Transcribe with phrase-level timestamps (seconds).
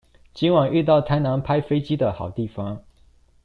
[0.33, 2.81] 今晚遇到台南拍飛機的好地方